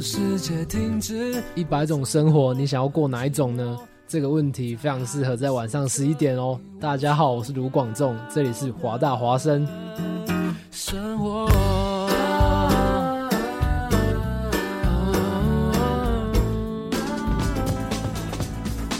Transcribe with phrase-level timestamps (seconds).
[0.00, 1.42] 世界停止。
[1.54, 3.78] 一百种生活，你想要过哪一种呢？
[4.06, 6.58] 这个问题非常适合在晚上十一点哦。
[6.80, 9.66] 大家好，我是卢广仲，这里是华大华生。
[10.70, 11.46] 生活。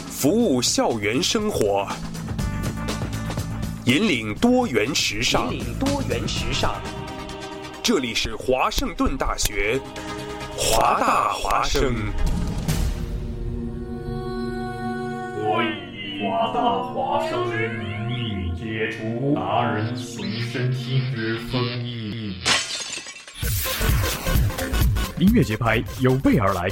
[0.09, 1.87] 服务校园生活，
[3.85, 5.51] 引领多元时尚。
[5.51, 6.75] 引领多元时尚。
[7.81, 9.79] 这里是华盛顿大学，
[10.61, 11.95] 华大华生。
[15.37, 22.35] 我以华大华生之名义解除达人随身听之封印。
[25.17, 26.67] 音乐节拍有备而来，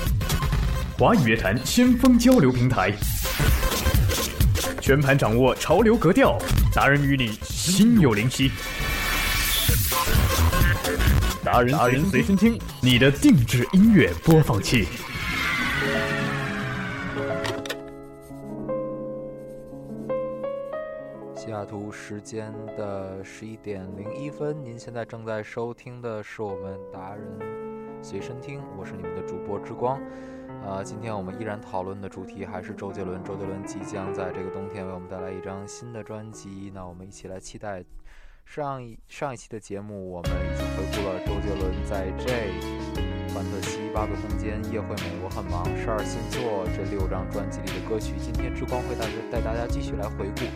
[1.00, 2.92] 华语乐坛先锋交流平台，
[4.81, 6.38] 全盘掌握潮流格调，
[6.73, 8.52] 达人与你心有灵犀。
[11.48, 14.86] 达人达人随身听，你的定制音乐播放器。
[21.34, 27.26] 西雅图时间的十一点零一分，您现在正在收听的是我们达人
[28.02, 29.98] 随身听，我是你们的主播之光。
[30.66, 33.23] 呃，今天我们依然讨论的主题还是周杰伦。
[33.23, 37.86] 周杰伦即将在这个冬天为我们带来一张新的专辑，那我们一起来期待。
[38.48, 42.50] 上一上一期的节目，我们已经回顾了周杰伦在《J》、
[43.30, 48.14] 《范特西》、《八个空间》、《夜会美》、《我很忙》、《十二星座》这六张专辑里的歌曲。
[48.17, 50.48] 今天之光会带带大家继续来回顾。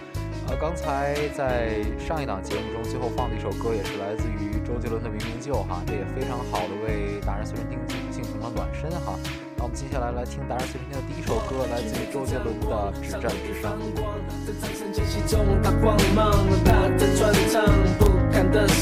[0.47, 7.77] 呃，刚才在上一档节目中最后放的一首歌，也是来自于周杰伦的《明明就》哈，这也非常好的为达人随身听
[8.09, 9.19] 进行了暖身哈。
[9.57, 13.77] 那我们接下来来听达人随身听的第一首歌，来自于周杰伦的《止战之殇》。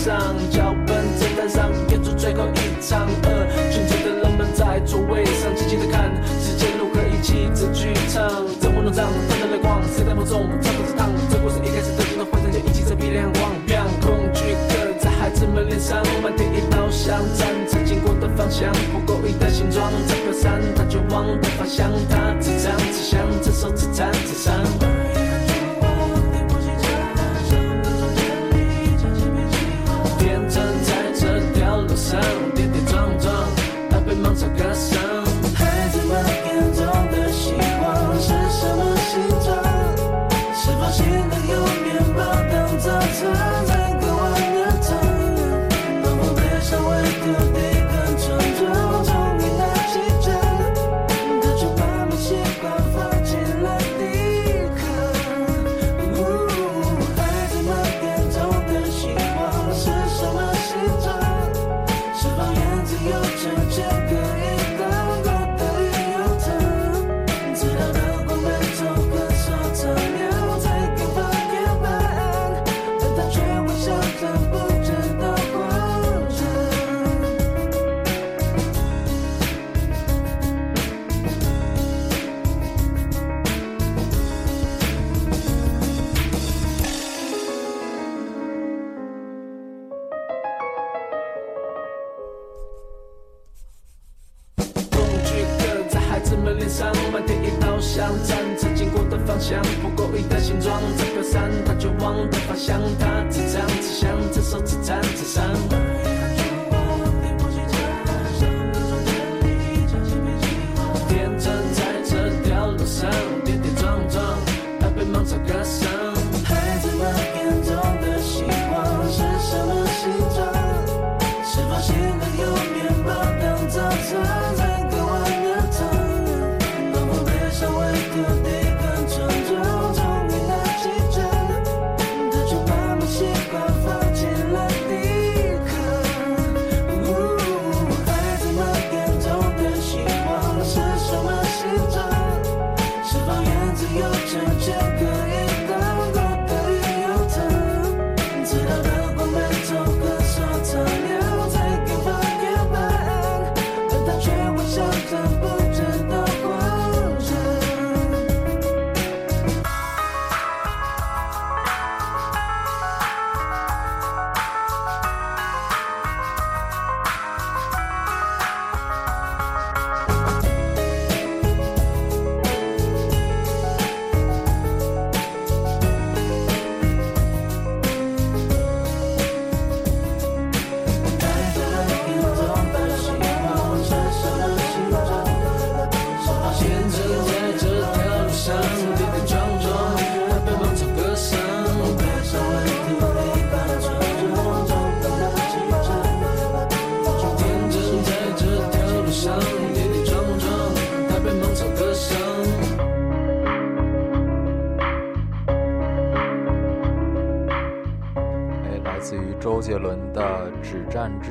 [0.10, 3.06] 上，脚本在台上演出最后一场。
[3.22, 3.30] 二
[3.70, 6.10] 群聚的人们在座位上静静的看
[6.42, 8.26] 世界如何一起在剧场。
[8.58, 11.14] 在活动上喷的泪光，谁在梦中唱着唱？
[11.30, 13.54] 这故事一开始特定的幻想就一起在比亮光。
[14.02, 19.94] 恐惧刻在孩子们脸上，满天一道香，站着经过的方向，不够一的形状。
[20.10, 24.58] 这个伞，它绝望的方向，它只战只想，这首只战只伤。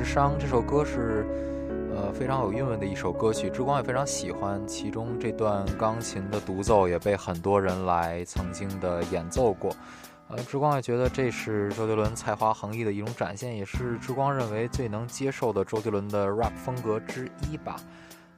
[0.09, 0.33] 伤》。
[0.39, 1.23] 这首歌是
[1.95, 4.59] 呃非常有韵味的一首歌曲，之光也非常喜欢。
[4.67, 9.71] 其中这段钢琴的独奏也被很多人来曾经的演奏过。
[10.27, 17.75] 呃，之光也觉得这是周杰伦才华横溢的一种展现，也是之光认为最能接受的周杰伦的 rap 风格之一吧。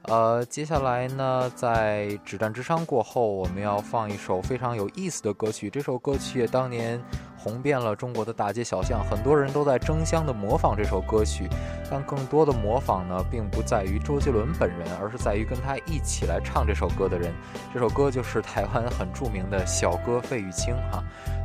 [0.02, 5.70] 呃，接下来呢，在《止战之殇》过后，我们要放一首非常有意思的歌曲。
[5.70, 7.00] 这首歌曲也当年
[7.42, 11.48] 红遍了中国的大街小巷，很多人都在争相的模仿这首歌曲。
[11.90, 17.34] 但更多的模仿呢，并不在于周杰伦本人，而是在于跟他一起来唱这首歌的人。
[17.74, 21.02] 这首歌就是台湾很著名的小哥费玉清哈。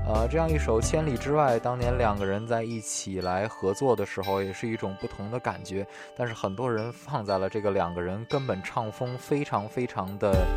[0.07, 5.85] 呃，这样一首《千里之外》，当年两个人在一起来合作的时候，也是一种不同的感觉。
[6.15, 10.47] 但是很多人放在了这个两个人根本唱风非常非常的，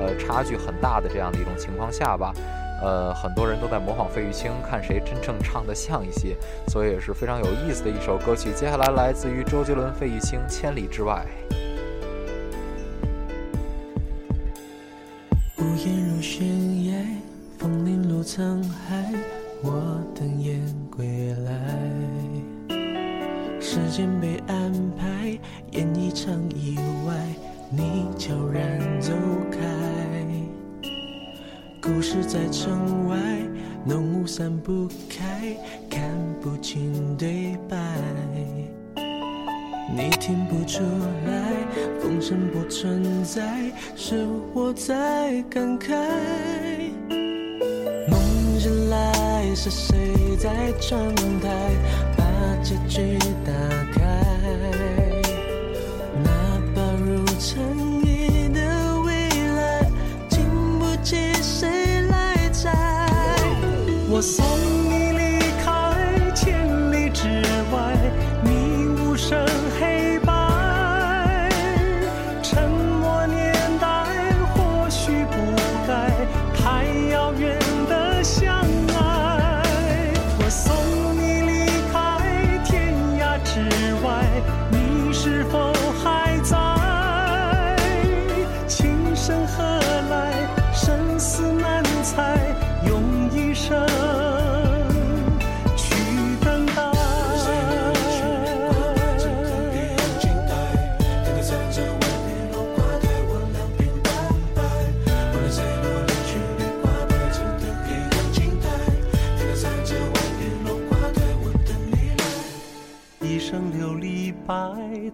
[0.00, 2.32] 呃，差距很大的这样的一种情况下吧，
[2.84, 6.36] 呃，很多人都在模仿费玉清，看谁真正唱的像一些，
[6.68, 8.52] 所以也是非常有意思的一首歌曲。
[8.52, 11.24] 接下来来自于周杰伦、费玉清，《千里之外》。
[15.62, 16.44] 屋檐如悬
[16.84, 16.94] 崖。
[17.56, 19.14] 风铃落沧海，
[19.62, 20.60] 我等雁
[20.94, 21.50] 归来。
[23.58, 25.38] 时间被安排，
[25.70, 26.76] 演一场意
[27.06, 27.14] 外，
[27.70, 29.10] 你悄然走
[29.50, 29.58] 开。
[31.84, 33.18] 故事在城外，
[33.84, 35.54] 浓雾散不开，
[35.90, 36.00] 看
[36.40, 37.76] 不清对白。
[39.94, 40.82] 你听不出
[41.26, 41.52] 来，
[42.00, 45.94] 风声不存在，是我在感慨。
[48.08, 49.94] 梦醒来是谁
[50.38, 51.70] 在窗台
[52.16, 52.24] 把
[52.62, 53.18] 结局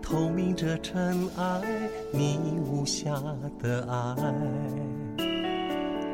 [0.03, 1.63] 透明着尘埃，
[2.13, 3.13] 你无瑕
[3.63, 4.17] 的爱。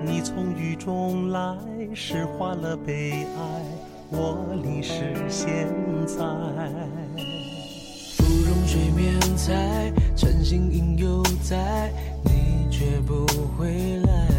[0.05, 1.57] 你从雨中来，
[1.95, 3.63] 诗化了悲哀，
[4.11, 5.67] 我淋湿现
[6.07, 6.17] 在。
[8.17, 11.91] 芙蓉水面采，晨星影犹在，
[12.23, 13.27] 你却不
[13.57, 14.36] 回来。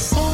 [0.00, 0.29] 我送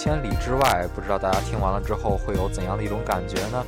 [0.00, 3.66] 千里之外》，不知道大家听完了之后会有怎样的一种感觉呢？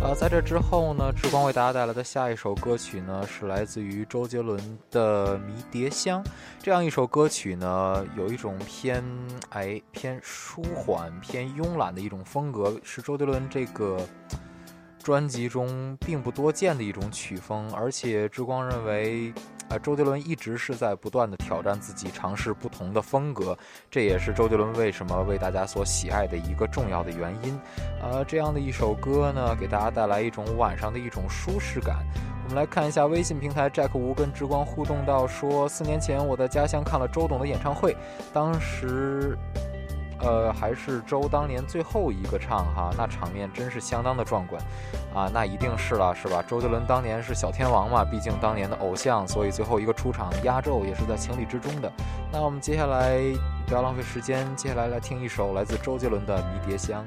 [0.00, 6.22] 呃，在这之后呢，志光为大家带来的下一首歌曲呢，是来自于周杰伦的《迷迭香》。
[6.62, 9.04] 这样一首歌曲呢，有一种偏
[9.48, 13.98] 哎偏舒缓、偏慵懒的一种风格，是周杰伦这个
[15.02, 17.70] 专辑中并不多见的一种曲风。
[17.74, 19.32] 而且志光认为。
[19.68, 23.56] 呃，周杰伦一直是在不断的挑战自己，尝试不同的风格，
[23.90, 27.58] 这也是周杰伦为什么为大家所喜爱的一个重要的原因。
[28.02, 32.04] 呃，这样的一首歌呢，给大家带来一种晚上的一种舒适感。
[32.44, 37.96] 我们来看一下微信平台，Jack 吴跟之光互动到说，四年前我在家乡看了周董的演唱会，
[38.30, 39.38] 当时。
[40.22, 44.62] 呃，还是周当年最后一个唱哈，那场面真是相当的壮观，
[45.12, 46.42] 啊，那一定是了，是吧？
[46.46, 51.92] 周杰伦当年是小天王嘛，毕竟当年的偶像，所以最后一个出场压轴也是在情理之中的。
[52.32, 53.20] 那我们接下来
[53.66, 57.04] 不要浪费时间，接下来来听一首来自周杰伦的《迷迭香》。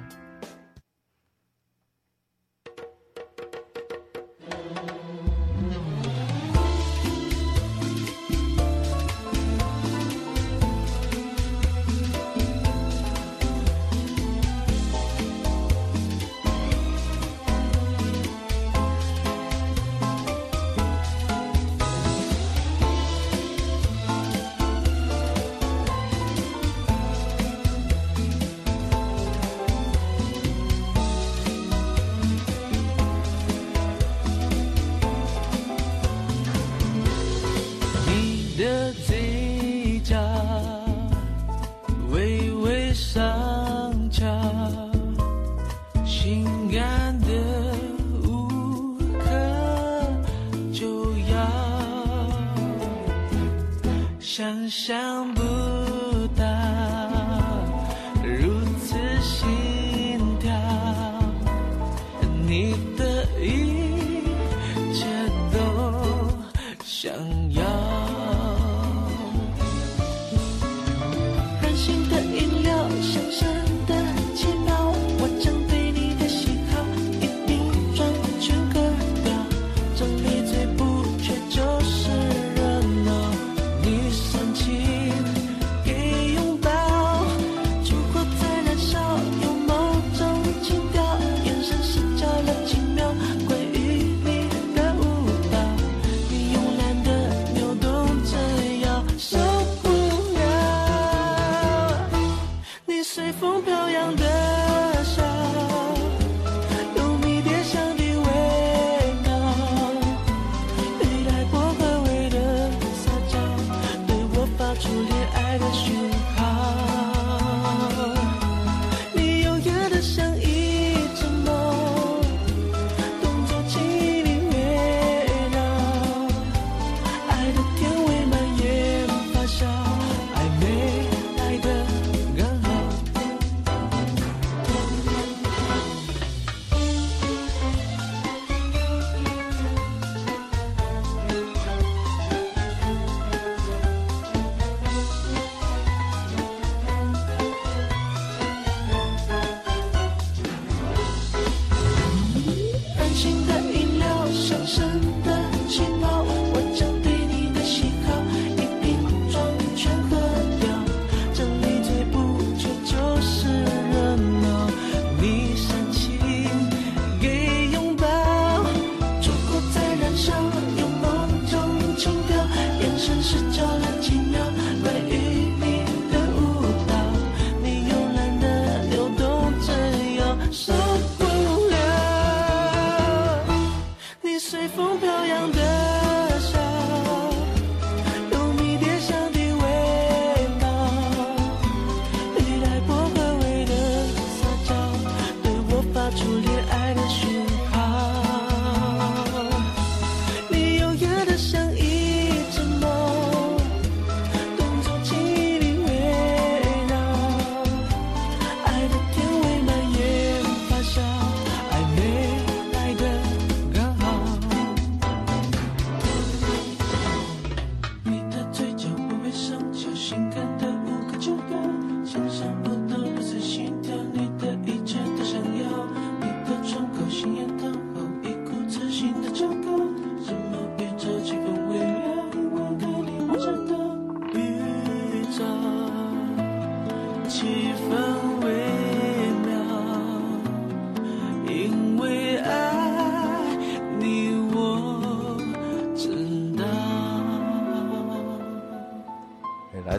[67.54, 68.05] 想。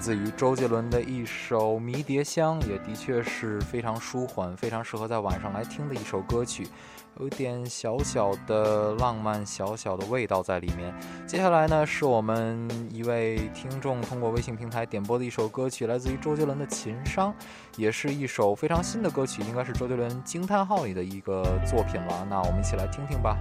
[0.07, 6.65] 自于周杰伦的一首《迷迭香》，也的确是非常舒缓、非常适合在晚上来听的一首歌曲，
[7.19, 10.95] 有点小小的浪漫、小小的味道在里面。
[11.27, 17.33] 接下来呢，是我们一位听众通过微信平台点播的一首歌曲，来自于周杰伦的《情商》，
[17.77, 22.25] 也是一首非常新的歌曲，应该是周杰伦惊叹号里的一个作品了。
[22.31, 23.37] 那我们一起来听听吧。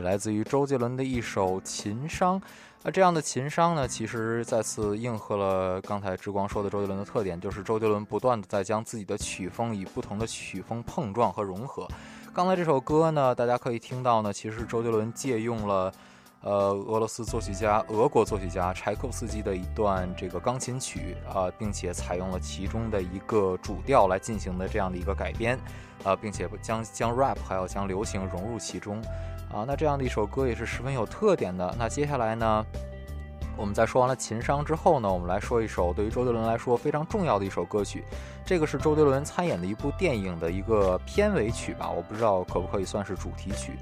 [0.00, 2.40] 来自于周杰伦的一首《情商》，
[2.82, 11.88] 那这样的情商呢，其实再次应和了刚才之光说的周杰伦的特点，就是周杰伦不断的在将自己的曲风与不同的曲风碰撞和融合。
[12.32, 15.92] 刚才这首歌呢，大家可以听到呢，其实周杰伦借用了，
[16.40, 25.58] 呃，俄罗斯作曲家、俄国作曲家柴可夫斯基的一段这个钢琴曲啊，并且采用了其中的一个主调来进行的这样的一个改编，
[26.02, 29.00] 啊，并且将将 rap 还有将流行融入其中。
[29.52, 31.74] 啊，那这样的一首歌也是十分有特点的。
[31.78, 32.66] 那接下来呢，
[33.56, 38.04] 我们在说完了情商之后呢，我们来说一首对于周杰伦来说非常重要的一首歌曲。
[38.44, 43.72] 这个是周杰伦参演的一部电影的一个片尾曲吧，我不知道可不可以算是主题曲。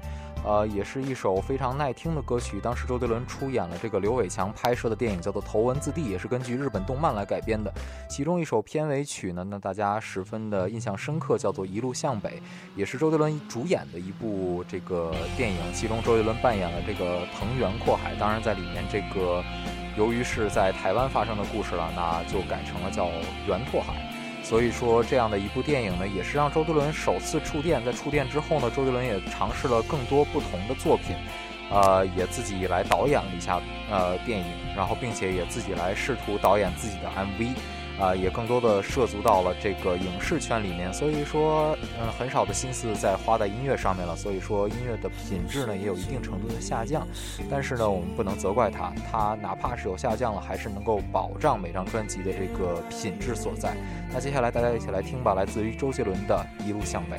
[0.45, 2.59] 呃，也是一首非常耐听的歌曲。
[2.59, 7.73] 当时周杰伦出演了这个刘伟强拍摄的电影，叫做《头文字 D》，也是根据日本动漫来改编的。
[8.09, 12.29] 其中一首片尾曲呢，那大家十分的印象深刻，叫做《一路向北》，
[12.75, 15.57] 也是周杰伦主演的一部这个电影。
[15.73, 19.41] 其中周杰伦扮演了这个藤原阔海，当然在里面这个
[19.97, 23.07] 由于是在台湾发生的故事了，那就改成了叫
[23.47, 24.12] 袁拓海。
[24.43, 27.83] 所以说，这样的一部电影呢，也是让周杰伦首次触电。
[27.83, 31.15] 在触电之后呢，周杰伦也尝试了更多不同的作品，
[31.71, 37.55] 呃，也自己来导演了一下呃电影，然后并且也自己来试图导演自己的 MV。
[37.99, 44.15] 啊，也更多的涉足到了这个影视圈里面，所以说，嗯，很少的心思在花在音乐上面了。
[44.15, 47.07] 所以说，音乐的品质呢，也有一定程度的下降。
[47.49, 53.75] 但是呢，我们不能责怪他，他哪怕是有下降了，还是能够保障每张专辑的这个品质所在。
[54.11, 57.17] 那接下来大家一起来听吧，来自于周杰伦的《一路向北》。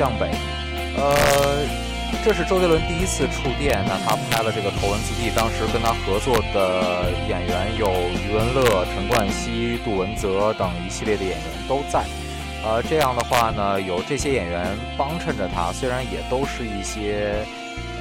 [0.00, 0.26] 向北》，
[0.96, 1.60] 呃，
[2.24, 3.84] 这是周杰伦第一次触电。
[3.86, 7.92] 那他拍了这个《头文字 D》，当时跟他合作的演员有
[8.24, 12.02] 余文乐、陈冠希、杜文泽等一系列的演员都在。
[12.64, 17.44] 呃，这样的话呢，有这些演员帮衬着他，虽然也都是一些。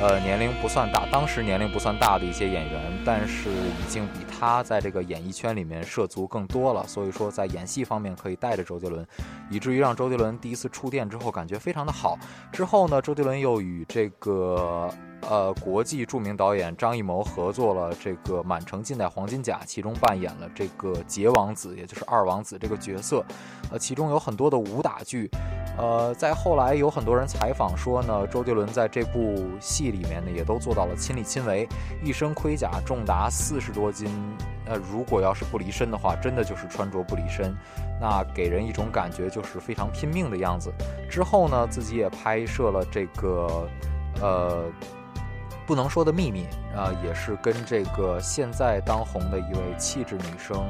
[0.01, 9.05] 呃，年龄不算大，当时年龄不算大的一些演员，但是已经比他在这个演艺圈里面涉足更多了，所以说在演戏方面可以带着周杰伦，
[9.49, 12.17] 以至于让周杰伦第一次触电之后感觉非常的好。
[12.49, 14.89] 之后呢，周杰伦又与这个。
[15.21, 23.23] 呃，国际著名导演张艺谋合作了这个《满城尽带黄金甲》，其中扮演了这个杰王子，也就是二王子这个角色。
[23.71, 25.29] 呃，其中有很多的武打剧，
[25.77, 31.67] 呃，在后来有很多人采访说呢，周杰伦在这部戏里面呢，也都做到了亲力亲为，
[32.03, 34.09] 一身盔甲重达四十多斤，
[34.65, 37.55] 呃，如果要是不离身的话，真的就是穿着不离身，
[38.01, 40.73] 那给人一种感觉就是非常拼命的样子。
[41.07, 43.69] 之后呢，自己也拍摄了这个，
[44.19, 44.65] 呃，
[45.69, 50.65] 不能说的秘密啊，也是跟这个现在当红的一位气质女生。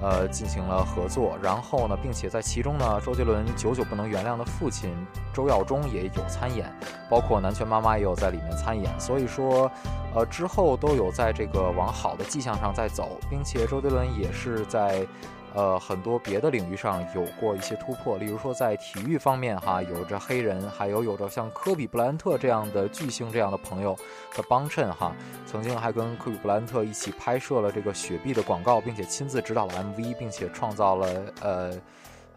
[0.00, 4.90] 呃，进行了合作，然后呢，并且在其中呢，周杰伦久久不能原谅的父亲
[5.32, 6.70] 周耀中也有参演，
[7.08, 9.70] 包括南拳妈妈也有在里面参演，所以说，
[10.14, 15.06] 呃，之后都有在这个往好的迹象上在走，并且周杰伦也是在。
[15.54, 23.96] 呃，很多别的领域上有过一些突破，例如说在体育方面，哈，有着黑人，还有有着像科比布莱恩特这样的巨星这样的朋友
[24.36, 25.14] 的帮衬，哈，
[25.46, 31.70] 曾经还跟科比布莱恩特一起拍摄了这个雪碧的广告，并且亲自指导了 MV，并且创造了呃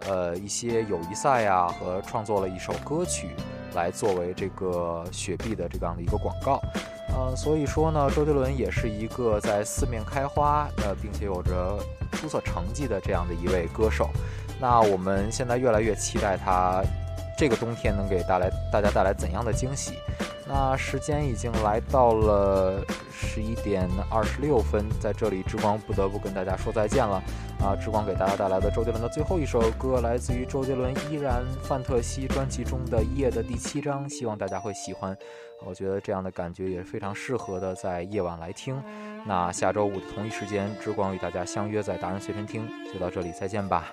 [0.06, 3.32] 呃一些友谊赛呀，和创作了一首歌曲
[3.73, 6.62] 来作为这个雪碧的这样的一个广告。
[7.10, 11.80] 呃，所以说呢，周杰伦也是一个在四面开花，呃，并且有着
[12.12, 14.10] 出色成绩的这样的一位歌手。
[14.60, 16.84] 那我们现在越来越期待他
[17.38, 19.93] 这个冬天能给带来大家带来怎样的惊喜。
[20.50, 27.21] 那时间已经来到了十一点二十六分，在这里，之光不得不跟大家说再见了。
[27.60, 35.17] 啊，之光给大家带来的周杰伦的最后一首歌，来自于周杰伦依然范特西专辑中的《夜》的第七章，希望大家会喜欢。
[35.65, 38.82] 我觉得这样的感觉也是非常适合的，在夜晚来听。
[39.26, 43.91] 那下周五的同一时间，之光与大家相约在达人随身听，就到这里，再见吧。